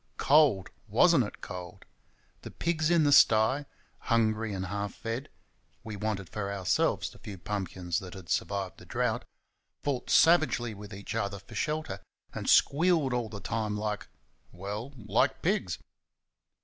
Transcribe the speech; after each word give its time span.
Cold! 0.17 0.71
was 0.87 1.15
n't 1.15 1.23
it 1.23 1.41
cold! 1.41 1.85
The 2.41 2.49
pigs 2.49 2.89
in 2.89 3.03
the 3.03 3.11
sty, 3.11 3.67
hungry 3.99 4.51
and 4.51 4.65
half 4.65 4.95
fed 4.95 5.29
(we 5.83 5.95
wanted 5.95 6.27
for 6.27 6.51
ourselves 6.51 7.11
the 7.11 7.19
few 7.19 7.37
pumpkins 7.37 7.99
that 7.99 8.15
had 8.15 8.27
survived 8.27 8.79
the 8.79 8.85
drought) 8.87 9.25
fought 9.83 10.09
savagely 10.09 10.73
with 10.73 10.91
each 10.91 11.13
other 11.13 11.37
for 11.37 11.53
shelter, 11.53 11.99
and 12.33 12.49
squealed 12.49 13.13
all 13.13 13.29
the 13.29 13.39
time 13.39 13.77
like 13.77 14.07
well, 14.51 14.91
like 14.97 15.43
pigs. 15.43 15.77